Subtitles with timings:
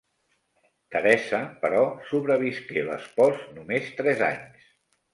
[0.95, 4.71] Teresa, però, sobrevisqué l'espòs només tres anys.